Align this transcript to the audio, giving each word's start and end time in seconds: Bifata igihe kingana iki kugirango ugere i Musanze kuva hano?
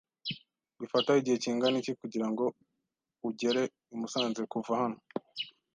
Bifata 0.79 1.09
igihe 1.19 1.37
kingana 1.43 1.75
iki 1.81 1.93
kugirango 2.01 2.43
ugere 3.29 3.61
i 3.93 3.95
Musanze 3.99 4.41
kuva 4.51 4.73
hano? 4.81 4.99